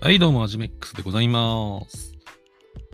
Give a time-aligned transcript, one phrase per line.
[0.00, 2.14] はい、どうも、アジメックスでございます。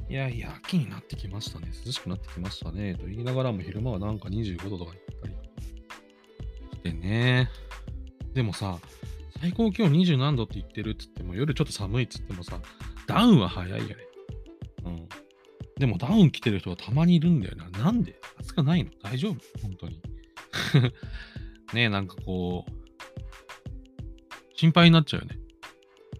[0.09, 1.71] いやいや、秋になってきましたね。
[1.85, 2.95] 涼しくなってきましたね。
[2.95, 5.35] と言いながらも、昼間はなんか25度とか言ったり
[6.73, 7.51] してね。
[8.33, 8.79] でもさ、
[9.39, 12.59] 最高気温20何度って言ってるっつっても、夜ちょっと寒いっつってもさ、
[13.07, 13.97] ダウンは早いよね。
[14.87, 15.09] うん。
[15.79, 17.69] でもダウン着てる人がたまにいるんだよな。
[17.69, 18.19] なんで？
[18.41, 18.91] 暑くないの？
[19.03, 19.37] 大丈夫？
[19.61, 20.01] 本当に。
[21.75, 22.73] ねえ、なんかこう、
[24.57, 25.39] 心配になっちゃうよね。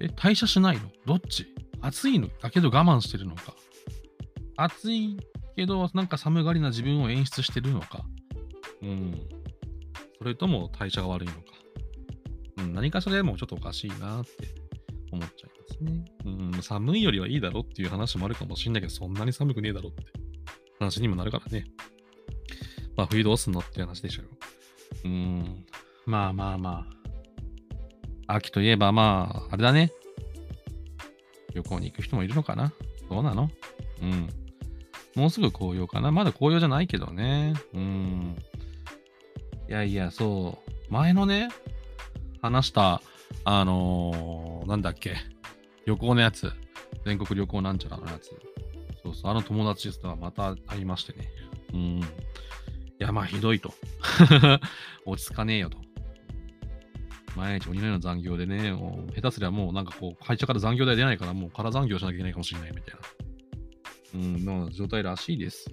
[0.01, 0.83] え、代謝しないの？
[1.07, 1.47] どっち？
[1.81, 2.29] 暑いの？
[2.41, 3.55] だけど我慢してるのか？
[4.57, 5.17] 暑い
[5.57, 8.05] けど、なんか寒がりな自分を演出してるのか？
[8.83, 9.21] うん。
[10.19, 11.41] それとも代謝が悪いのか？
[12.59, 14.31] うん、何かしらでもちょっとおかしいなって
[15.13, 16.05] 思っちゃいますね。
[16.25, 20.05] うん、寒いよりはいいだろっていう話もあるかもしんないけど、そんなに寒くねえだろって
[20.79, 21.67] 話にもなるからね。
[22.97, 24.31] まあ、冬どうすんのっていう話でしょうよ。
[25.05, 25.67] うん。
[26.07, 26.94] まあまあまあ。
[28.27, 29.93] 秋といえばまあ、あれだね。
[31.55, 32.73] 旅行に行く人もいるのかな
[33.09, 33.51] どうなの？
[34.03, 34.29] うん。
[35.15, 37.55] もうすぐ紅葉かなまだ紅葉じゃないけどね。
[37.73, 38.37] うん。
[39.69, 40.93] いやいや、そう。
[40.93, 41.49] 前のね、
[42.43, 43.01] 話した、
[43.45, 45.17] あのーなんだっけ。
[45.87, 46.51] 旅行のやつ。
[47.05, 48.31] 全国旅行なんちゃらのやつ。
[49.03, 49.31] そうそう。
[49.31, 51.29] あの友達とはまた会いましてね。
[51.73, 51.81] うん。
[52.01, 52.03] い
[52.99, 53.75] や、まあ、ひどいと。
[55.07, 55.79] 落ち着かねえよと。
[57.37, 65.67] 毎日鬼のような残業でね、もう下手すりゃもうなんかこう、会社から残業代出ないからもう空残業しなきゃいけないかもしれないみたいな、うん、の状態らしいです。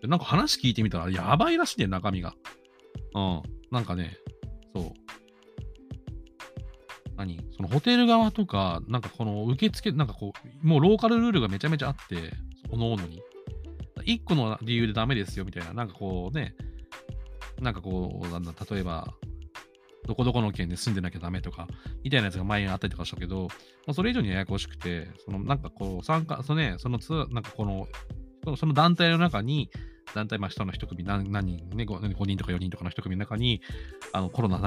[0.00, 2.34] でなんか話聞いてみたら、やばいらしいね、中身が。
[3.14, 4.16] うん、なんかね、
[4.74, 4.92] そう。
[7.16, 7.40] 何？
[7.56, 12.32] そのホテル側とか、なんかこの受付、なんかこう、もうローカルルールがめちゃめちゃあって、
[12.70, 13.20] おのおのに。
[14.04, 16.54] 一個の理由でダメですよみたいな、なんかこうね、
[17.60, 19.12] なんかこう、なんだ、例えば、
[20.08, 21.68] どこどこの県で住んでなきゃダメとか、
[22.02, 23.48] みたいなやつが前にあったりとかしたけど、
[23.86, 27.86] まあ、それ以上にややこしくて、そのなんかこう、参加、そのね、そのツ、なんかこの、
[28.56, 29.70] その団体の中に、
[30.14, 33.60] 団体、まあ人の一組何、何人ね5、5人とか4人とかの一組の中に、
[34.14, 34.58] あのコロナ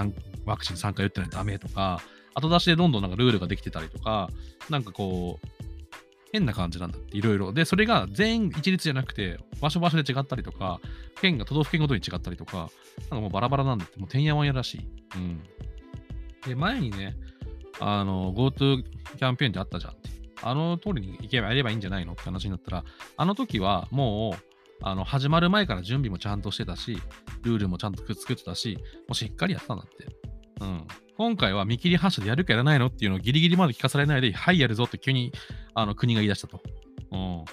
[0.46, 2.02] ワクチン3回打ってないとダメとか、
[2.36, 4.30] 後出しでどんどんなんかルールができてたりとか、
[4.70, 5.61] なんかこう、
[6.32, 7.54] 変な感じなんだって、いろいろ。
[7.54, 10.80] で、それが全員一律じゃなくて、場所場所で違ったりとか、
[11.22, 12.70] 県が都道府県ごとに違ったりとか、
[13.02, 14.82] なんかもうバラバラなんだって、もうてんやわんやらしい。
[15.16, 15.44] うん。
[16.46, 17.16] で、前にね、
[17.80, 20.10] あの、GoTo キャンペーンってあったじゃんって。
[20.44, 22.84] あの通りに行けばやればいいんじゃないのって話になったら、
[23.18, 24.44] あの時はもう、
[24.84, 26.98] あの、始まる前から準備もちゃんとしてたし、
[27.44, 28.78] ルールもちゃんと作ってたし、
[29.08, 30.08] もうしっかりやったんだって。
[30.62, 30.88] うん。
[31.18, 35.32] 今回は見切り発車でやるかやらないのっていうのをギリギリまで聞かされないで、はい、やるぞって急に
[35.74, 36.62] あの国が言い出したと。
[37.12, 37.46] うん。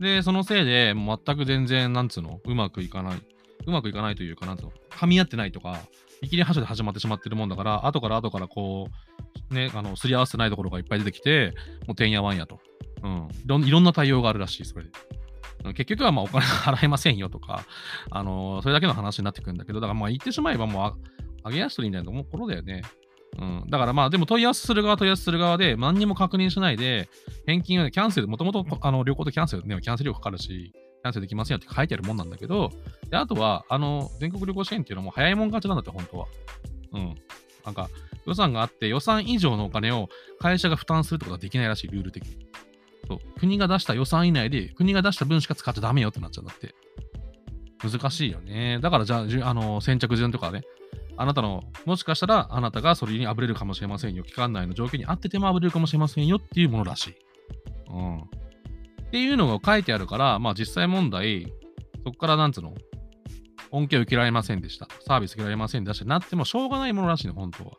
[0.00, 3.22] で、そのせいで、全く全然、なんつうの、うまくいかない。
[3.66, 5.78] うまくいかないというか、なんつうの、噛み合ってないとか、
[6.22, 8.88] 見切り発車で始まってしまってるもんだから、後から後からこ
[9.50, 11.54] う、ね、あの、すり合わせてないところがいっぱい出てきて、
[11.86, 12.60] もうてんやわんやと。
[13.02, 13.28] うん。
[13.44, 14.90] いろんいろんな対応があるらしい、それで。
[15.74, 17.64] 結局はまあお金 払えませんよとか、
[18.10, 20.82] あのーそれだけの話になってくるんだけど、だからまあ言ってしまえばもう
[21.44, 22.82] あ、上げやすといいんだよと思う頃だよね。
[23.38, 23.64] うん。
[23.68, 27.08] だからまあ、でも問い合わせする側、問い合わせする側で、何にも確認しないで、
[27.46, 28.64] 返金はキャンセル、もともと
[29.04, 32.70] 旅行とキャンセルね、キャンセル料かかるし、キャンセルできませんよって書いてあるもんなんだけど、
[33.08, 36.26] であとは、あの、全国旅行支援っていうのも早いもん勝ちなんだって、本当は。
[36.92, 37.14] うん。
[37.64, 37.88] なんか、
[38.26, 40.08] 予算があって、予算以上のお金を
[40.38, 42.46] 会社が負担するってことはできないらしい、ルール的に。
[43.08, 43.18] そう。
[43.38, 46.74] 国が出した予算以内で、国が出した分しか使っちゃダメよってなっちゃうんだって。
[47.82, 48.78] 難しいよね。
[48.80, 50.62] だから、じゃあ、あの、先着順とかね、
[51.20, 54.24] あなたの、もしかしたらあなたがそれにあぶれるかもしれませんよ。
[54.24, 57.14] 期間内の条件に合っててもあぶれるかもしれませんよっていうものらしい。
[57.90, 58.16] うん。
[58.20, 58.24] っ
[59.10, 61.52] ていうのが書いてあるから、まあ実際問題、
[62.04, 62.72] そこからなんつうの
[63.70, 64.88] 恩恵を受けられませんでした。
[65.06, 66.06] サービス受けられませんでした。
[66.06, 67.72] なってもしょうがないものらしいの、本当は。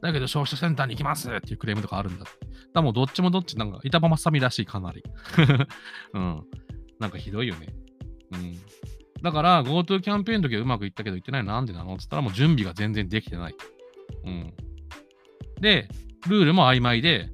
[0.00, 2.46] だけど消費者センターに行きますっていうクレームとかあるんだって。
[2.46, 5.04] だからもうどっちもどっち、なんか板場さみらしい、かなり。
[6.14, 6.42] うん。
[6.98, 7.74] なんかひどいよね。
[8.32, 8.58] うん。
[9.22, 11.94] だから、GoTo キャンペーンの時はうまくいったけど、行ってないのなんでなの？
[11.94, 13.54] って言ったら、もう準備が全然できてない。
[14.24, 14.54] うん。
[15.60, 15.88] で、
[16.28, 17.28] ルールも曖昧で、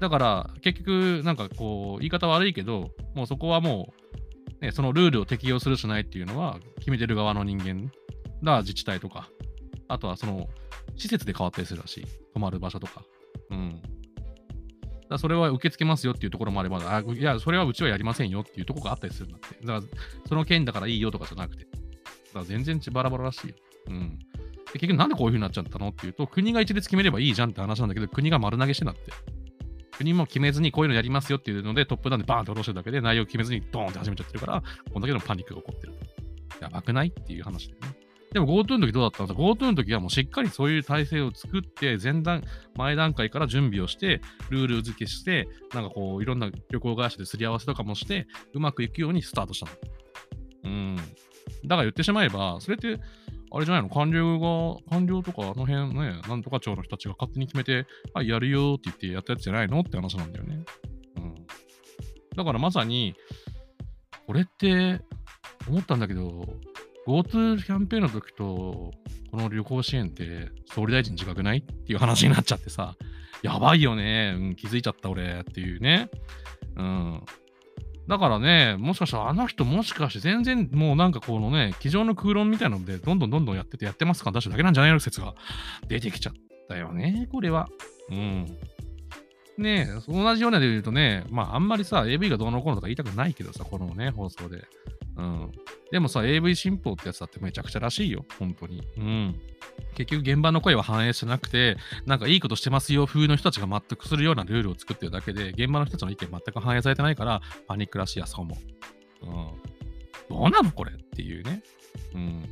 [0.00, 3.94] だから、結局、なんかこう、言い方悪いけど、もうそこはも
[4.60, 7.90] う、ね、そのルールを適用するしないっていうのは、決めてる側の人間
[8.42, 9.28] が自治体とか、
[9.88, 10.48] あとはその、
[10.96, 12.06] 施設で変わったりするらしい。
[12.32, 13.02] 泊まる場所とか。
[13.50, 13.82] うん。
[15.08, 19.66] だそれは受け付けますよっていうところもあれば、あいや、それはうちはやりませんよっていうところがあったりするんだって。
[19.66, 19.98] だから、
[20.28, 21.64] その件だからいいよとかじゃなくて。
[21.64, 23.54] だから全然バラバラらしいよ。
[23.88, 24.18] うん。
[24.72, 29.12] で結局なんでこういう風になっちゃったのっていうと、国が一律決めればいいじゃんって話なんだけど、国が丸投げしてなって。
[29.96, 34.62] 国も決めずにこういうのやりますよっていうので、トップダウンでバーンと下ろしてるだけで、内容決めずにドーンって始めちゃってるから、
[34.92, 35.94] こんだけのパニックが起こってる。
[36.60, 37.85] やばくないっていう話でね。
[38.36, 42.44] でも GoTo の時どうだったんですか ?GoTo の時はもうしっかりそういう体制を作って、前段、
[42.74, 49.72] 前段階から準備をして、ルール付けして、なんかこう、いろんな旅行会社ですり合わせとかもして、うまくいくようにスタートしたの。
[50.64, 50.96] うん。
[50.96, 53.00] だから言ってしまえば、それって、
[53.50, 53.88] あれじゃないの？
[53.88, 59.80] 官僚が、官僚とかあの辺ね、なんとか庁の人たちが勝手に決めて、はい、やるよって言ってやったやつじゃないの？
[59.80, 60.62] って話なんだよね。
[61.16, 61.34] うん。
[62.36, 63.14] だからまさに、
[64.26, 65.00] これって
[65.66, 66.44] 思ったんだけど、
[67.06, 68.92] GoTo キャンペーンの時と、
[69.30, 72.96] この旅行支援って総理大臣自覚ないっていう話になっちゃってさ、
[73.42, 76.10] やばいよね、うん、気づいちゃった俺っていうね。
[76.76, 77.22] うん。
[78.08, 85.34] だからね、もしかしたらあの人もしかして全然もうなんかこのね、机上の空論みたいなので、どんどんどんどんやっててやってますか出しただけなんじゃないの説が
[85.88, 86.32] 出てきちゃっ
[86.68, 87.68] たよね、これは。
[88.10, 88.46] うん。
[89.58, 94.64] ね同じようなで言うとね、まああんまりさ、AV がどうのこうのとか言いたくないけどさ、このね、放送で。
[95.16, 95.52] うん。
[95.90, 98.82] でもさ、AV 新法ってやつだってめちゃくちゃらしいよ、本当に。
[98.98, 99.40] うん。
[99.94, 101.76] 結局現場の声は反映してなくて、
[102.06, 108.58] なんかいいことしてますよ風の人たちが全くするようなルールを作ってるだけで、現場の人たちの意見全く反映されてないから、パニックらしいや、そうも。
[109.22, 109.30] うん。
[110.28, 111.62] どうなのこれっていうね。
[112.14, 112.44] うん。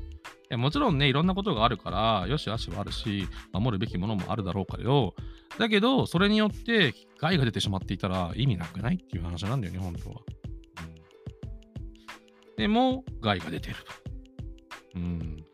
[0.56, 5.14] もちろんね、いろんなことがあるから、よしあしはあるし、守るべきものもあるだろうからよ。
[5.58, 10.16] だけど、それによって害が出てしまっていたら意味なくないっていう話なんだよね、本当は。
[12.56, 13.82] でも、害が出てると。
[14.96, 15.44] うん。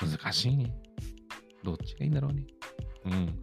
[0.00, 0.74] 難しいね。
[1.62, 2.46] どっちがいいんだろうね。
[3.06, 3.40] うん。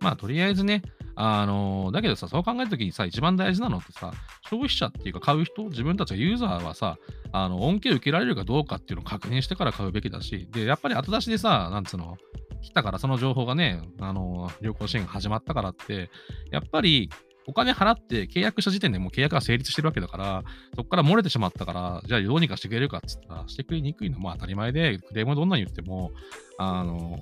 [0.00, 0.82] まあ、とりあえずね、
[1.20, 4.12] あのー、だけどさ、そう考えたときにさ、一番大事なのってさ、
[4.48, 6.96] 消費者っていうか買う人、自分たちがユーザーはさ、
[7.32, 12.16] あの、恩恵を受けられるかどうかっていうのを確認してから買うべきだし、で、やっぱり後出しでさ、なんつうの、
[12.62, 16.10] 来たからその情報がね、あのー、旅行支援が始まったからって、
[16.52, 17.10] やっぱり
[17.48, 20.44] お金払って契約した時点でもう契約が成立してるわけだから、
[20.76, 26.12] そこから漏れてしまったから、じゃあどうにかしてくれるかっつったら、してくれにくいのは当たり前で、クレームどんなに言っても、
[26.58, 27.18] あの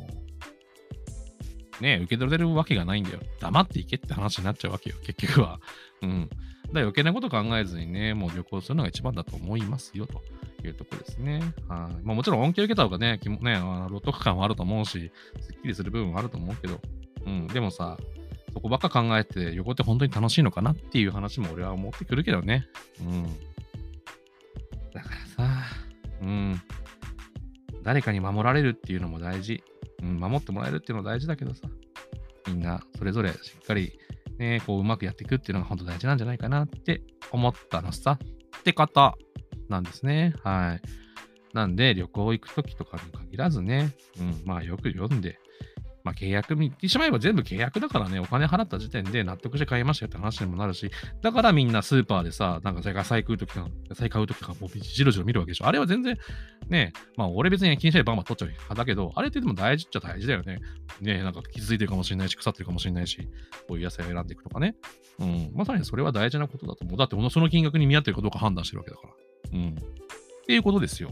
[1.81, 3.21] ね、受け取れるわけがないんだよ。
[3.39, 5.61] 黙っていけって話になっちゃうわけよ、結局は。
[6.03, 6.29] うん。
[6.29, 6.39] だか
[6.73, 10.23] ら余計なこと考えずにね、もう旅行するのが一番だと思いますよ、と
[10.67, 11.41] いうとこですね。
[11.69, 12.05] はい。
[12.05, 16.81] まあもちろん恩恵受けた方がね、ね、あの、得感はあると思うし、すっきりする部分はあると思うけど、
[17.27, 17.47] うん。
[17.47, 17.97] でもさ、
[18.57, 22.67] そこばっか考えて旅行って本当に楽しいのかなっていう話も俺は思ってくるけどね。
[23.03, 23.25] うん。
[24.95, 25.63] だからさ、
[26.23, 26.63] うん。
[27.83, 29.63] 誰かに守られるっていうのも大事。
[30.03, 31.69] うん、守ってもらえるっていうのは大事だけどさ、
[32.49, 33.99] みんなそれぞれしっかり
[34.39, 37.03] ね、こううまくやっていくっていうのが本当大事なんじゃないかなって
[37.33, 38.19] 思ったのさ、
[38.59, 39.19] って方
[39.69, 40.33] なんですね。
[40.43, 40.83] はい。
[41.53, 45.39] なんで旅行行くときとかに限らずね、うん、まあよく読んで、
[46.07, 50.89] まあ、契約見てしまえば全部契約だからね、お金払った時点で納得して買いましたよって話にもなるし、
[51.21, 55.67] だからみんなスーパーでさ、なんか野菜食うときとか、野菜買うときとか、もうじろじろ見るわけでしょ。
[55.67, 56.17] あれは全然、
[56.69, 60.61] ね、まあ俺別に気にしないバンバン取っちゃう派だけど、あれってでも大事っちゃ大事だよね。
[61.01, 63.29] ね、なんか傷ついてるかもしれないし、腐ってるかもしれないし、
[63.67, 64.77] こういう野菜を選んでいくとかね。
[65.19, 66.97] うん、まさにそれは大事なことだと思う。
[66.97, 69.59] だってその金額に見合ってるかどうか判断してるわけだから。
[69.59, 69.71] うん。
[69.71, 69.75] っ
[70.47, 71.11] ていうことですよ。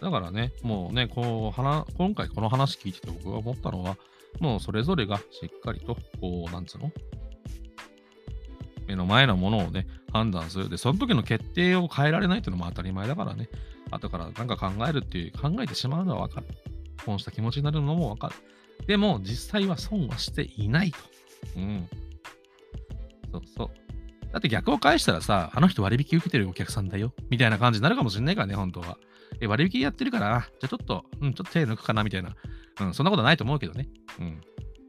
[0.00, 1.62] だからね、もうね、こう、
[1.96, 3.96] 今回この話聞いてて僕が思ったのは、
[4.40, 6.92] もうそれぞれがしっかりと、こう、なんつうの？
[8.86, 10.68] 目の前のものをね、判断する。
[10.68, 13.48] で、その時の決定を変えられないっていうのも当たり前だからね。
[13.90, 16.46] 後からなんか考えるっていう、考えてしまうのはわかる。
[17.04, 18.34] 損した気持ちになるのもわかる。
[18.86, 20.98] でも、実際は損はしていないと。
[21.56, 21.88] うん。
[23.32, 23.70] そうそう。
[24.34, 27.14] だって逆を返したらさ、あの人割引受けてるお客さんだよ。
[27.30, 28.98] みたいな感じになるかもしれないからね、本当は。
[29.40, 32.34] え、割引やってるから、じゃあちょっと、うん、ちょっと手抜くかなみたいな。
[32.80, 33.88] うん、そんなことないと思うけどね。
[34.18, 34.40] うん。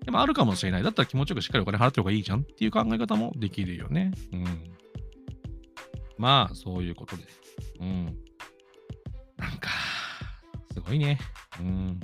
[0.03, 0.83] でもあるかもしれない。
[0.83, 4.13] だったら気持ちよくしっかりお金払ってる方がいいじゃんっていう考え方もできるよね。
[4.33, 4.45] うん。
[6.17, 7.23] まあ、そういうことで。
[7.81, 8.05] うん。
[9.37, 9.69] なんか、
[10.73, 11.19] すごいね。
[11.59, 11.99] うん。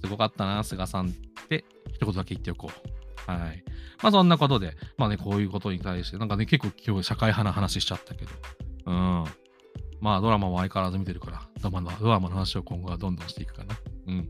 [0.00, 1.10] すごかったな、菅さんっ
[1.46, 3.30] て一言だけ言っておこう。
[3.30, 3.62] はい。
[4.04, 8.30] まあそんなことで、まあね、こういうことに対して、なんかね、結構今日社会派な話しちゃったけど、
[8.84, 9.24] うん。
[9.98, 13.74] まあドラマも相変わらず見てるから、ドラマのドラマの話を今後はどんどんしていくかな。
[14.08, 14.28] うん、うん。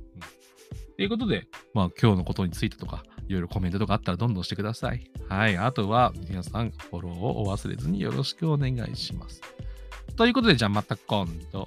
[0.97, 5.11] ということで、まあ今日のことについてとか、いろいろコメントとかあったらどんどんしてください。
[5.29, 5.57] はい。
[5.57, 9.41] あとは皆さんフォローをお忘れずによろしくお願いします。
[10.15, 11.64] ということで、じゃあまた今度。